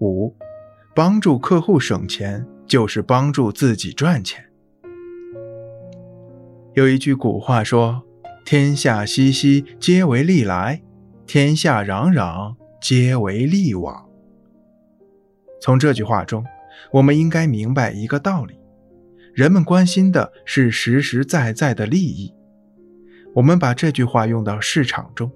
[0.00, 0.34] 五，
[0.94, 4.44] 帮助客户省钱就是帮助自己赚钱。
[6.74, 8.02] 有一句古话说
[8.44, 10.80] ：“天下熙熙，皆为利来；
[11.26, 14.08] 天下攘攘，皆为利往。”
[15.60, 16.44] 从这句话中，
[16.92, 18.60] 我们应该明白一个道理：
[19.34, 22.32] 人们关心的是实实在在的利益。
[23.34, 25.30] 我们把这句话用到市场中，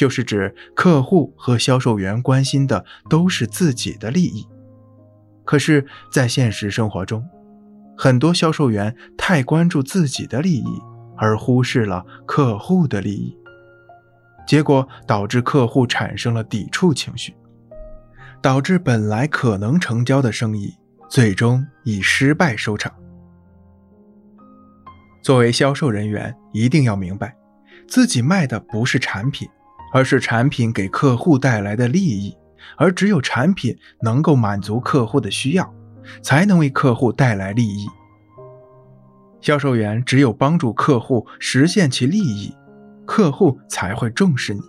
[0.00, 4.48] 就是指客户和销售员关心的都是自己的利益。
[5.44, 7.22] 可是，在现实生活中，
[7.98, 10.82] 很多销售员太关注自己的利益，
[11.18, 13.36] 而忽视了客户的利益，
[14.46, 17.34] 结果导致客户产生了抵触情绪。
[18.40, 20.74] 导致本来可能成交的生意，
[21.10, 22.90] 最终以失败收场。
[25.22, 27.36] 作为销售人员，一定要明白，
[27.86, 29.46] 自己卖的不是产品，
[29.92, 32.36] 而是产品给客户带来的利益。
[32.76, 35.74] 而只有产品能够满足客户的需要，
[36.22, 37.86] 才能为客户带来利益。
[39.40, 42.54] 销售员只有帮助客户实现其利益，
[43.06, 44.60] 客户才会重视你，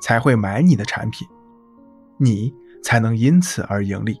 [0.00, 1.26] 才会买你的产品。
[2.18, 2.52] 你。
[2.84, 4.20] 才能因此而盈利。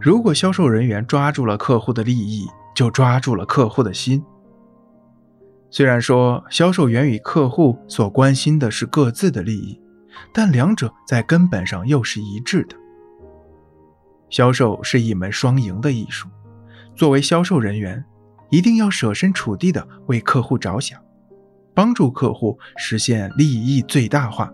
[0.00, 4.24] 如果销售人员抓住了客户的利益，就抓住了客户的心。
[5.72, 9.80] 虽然说销售员与客户所关心的是各自的利益，
[10.30, 12.76] 但两者在根本上又是一致的。
[14.28, 16.28] 销售是一门双赢的艺术。
[16.94, 18.04] 作为销售人员，
[18.50, 21.00] 一定要设身处地的为客户着想，
[21.74, 24.52] 帮助客户实现利益最大化。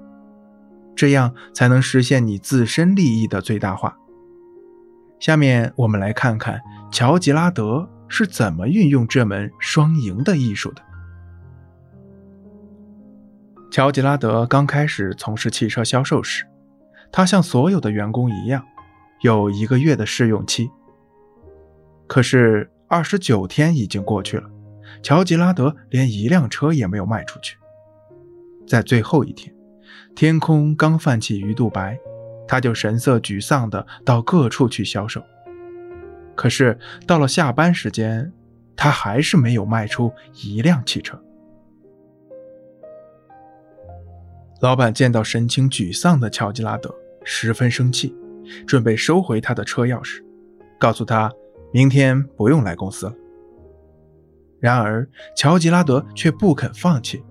[0.94, 3.96] 这样才能实现你自身利益的最大化。
[5.18, 6.60] 下面我们来看看
[6.92, 10.82] 乔吉拉德是怎么运用这门双赢的艺术的。
[13.70, 16.44] 乔吉拉德刚开始从事汽车销售时，
[17.12, 18.64] 他像所有的员工一样，
[19.20, 20.70] 有一个月的试用期。
[22.06, 24.48] 可是二十九天已经过去了，
[25.02, 27.56] 乔吉拉德连一辆车也没有卖出去。
[28.66, 29.54] 在最后一天。
[30.14, 31.96] 天空刚泛起鱼肚白，
[32.48, 35.22] 他就神色沮丧地到各处去销售。
[36.34, 36.76] 可是
[37.06, 38.32] 到了下班时间，
[38.74, 41.22] 他还是没有卖出一辆汽车。
[44.60, 46.92] 老板见到神情沮丧的乔吉拉德，
[47.22, 48.12] 十分生气，
[48.66, 50.20] 准备收回他的车钥匙，
[50.80, 51.32] 告诉他
[51.72, 53.14] 明天不用来公司了。
[54.58, 57.22] 然而乔吉拉德却不肯放弃，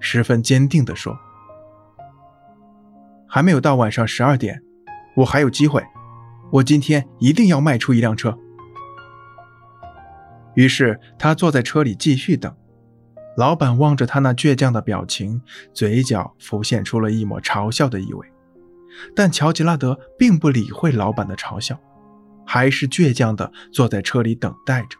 [0.00, 1.16] 十分坚定地说。
[3.28, 4.60] 还没有到晚上十二点，
[5.14, 5.80] 我还有机会。
[6.50, 8.36] 我今天一定要卖出一辆车。
[10.54, 12.54] 于是他坐在车里继续等。
[13.36, 15.40] 老板望着他那倔强的表情，
[15.72, 18.26] 嘴角浮现出了一抹嘲笑的意味。
[19.16, 21.80] 但乔吉拉德并不理会老板的嘲笑，
[22.44, 24.98] 还是倔强地坐在车里等待着。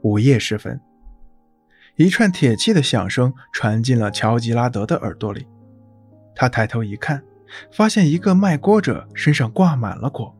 [0.00, 0.80] 午夜时分，
[1.96, 5.46] 一串铁器的响声传进了乔吉拉德的耳朵里。
[6.34, 7.22] 他抬头一看，
[7.70, 10.34] 发现一个卖锅者身上挂满了锅，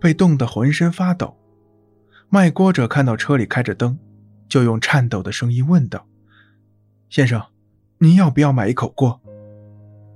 [0.00, 1.36] 被冻得浑身发抖。
[2.28, 3.96] 卖锅者看到车里开着灯，
[4.48, 6.06] 就用颤抖的声音问道
[7.10, 7.42] ：“先生，
[7.98, 9.20] 您要不要买一口锅？”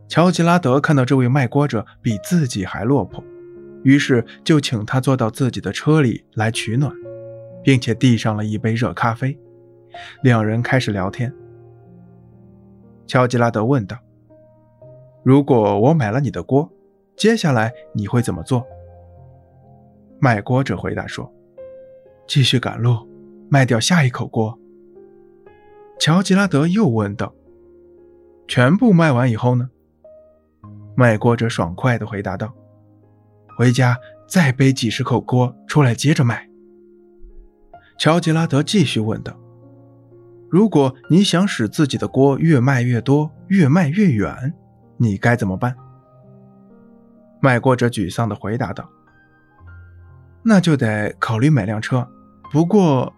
[0.08, 3.22] 乔吉拉德看到这位卖锅者比自己还落魄，
[3.84, 6.92] 于是就请他坐到自己的车里来取暖，
[7.62, 9.38] 并且递上了一杯热咖啡。
[10.22, 11.32] 两人开始聊天。
[13.06, 13.98] 乔吉拉德问道。
[15.22, 16.72] 如果我买了你的锅，
[17.16, 18.66] 接下来你会怎么做？
[20.18, 21.32] 卖锅者回答说
[22.26, 23.08] ：“继续赶路，
[23.50, 24.58] 卖掉下一口锅。”
[26.00, 27.34] 乔吉拉德又问道
[28.48, 29.68] ：“全部卖完以后呢？”
[30.96, 32.54] 卖锅者爽快地回答道
[33.58, 36.48] ：“回家再背几十口锅出来接着卖。”
[37.98, 39.38] 乔吉拉德继续问道
[40.48, 44.54] ：“如果你想使自己的锅越卖越多，越卖越远？”
[44.96, 45.74] 你该怎么办？
[47.40, 48.88] 卖锅者沮丧地回答道
[50.42, 52.06] ：“那就得考虑买辆车，
[52.50, 53.10] 不过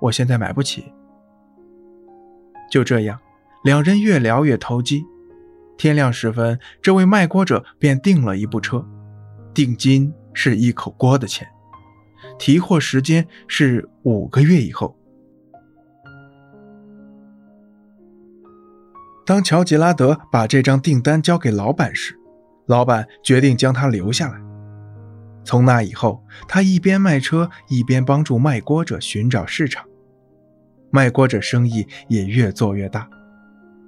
[0.00, 0.92] 我现在买不起。”
[2.70, 3.18] 就这样，
[3.64, 5.04] 两人越聊越投机。
[5.76, 8.84] 天亮时分，这位卖锅者便订了一部车，
[9.54, 11.48] 定金是一口锅的钱，
[12.38, 14.96] 提货时间是五个月以后。
[19.24, 22.18] 当乔吉拉德把这张订单交给老板时，
[22.66, 24.47] 老板决定将他留下来。
[25.48, 29.82] 从那以后，他一边卖车，一边帮助卖锅者寻找市场。
[30.90, 33.08] 卖锅者生意也越做越大。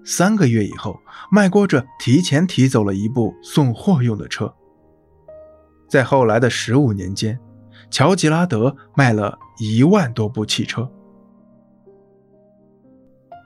[0.03, 0.99] 三个月以后，
[1.31, 4.51] 卖锅者提前提走了一部送货用的车，
[5.87, 7.39] 在后来的十五年间，
[7.91, 10.91] 乔吉拉德卖了一万多部汽车。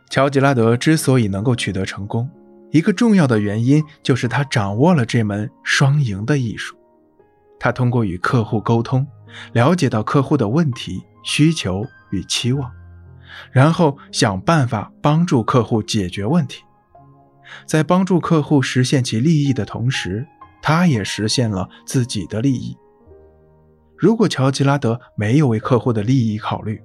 [0.09, 2.31] 乔吉拉德之所以能够取得成功，
[2.71, 6.77] 一个重要的原因就是他掌握了这门双赢的艺术。
[7.59, 9.07] 他通过与客户沟通，
[9.53, 12.71] 了解到客户的问题、需求与期望，
[13.51, 16.63] 然后想办法帮助客户解决问题。
[17.67, 20.27] 在帮助客户实现其利益的同时，
[20.63, 22.77] 他也实现了自己的利益。
[23.97, 26.83] 如果乔吉拉德没有为客户的利益考虑，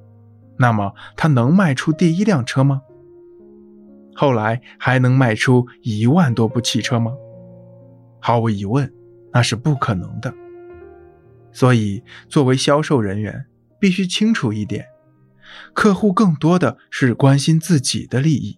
[0.57, 2.81] 那么他能卖出第一辆车吗？
[4.15, 7.13] 后来还能卖出一万多部汽车吗？
[8.19, 8.93] 毫无疑问，
[9.31, 10.33] 那是不可能的。
[11.51, 13.45] 所以，作为销售人员，
[13.79, 14.85] 必须清楚一点：
[15.73, 18.57] 客户更多的是关心自己的利益，